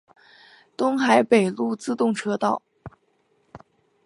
[0.75, 2.63] 东海北陆自动车道。